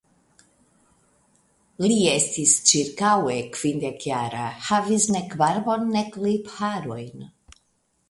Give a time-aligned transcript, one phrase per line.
[1.83, 7.33] Li estis ĉirkaŭe kvindekjara, havis nek barbon nek lipharojn.